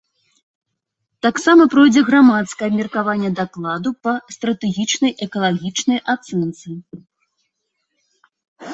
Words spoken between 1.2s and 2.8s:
Таксама пройдзе грамадскае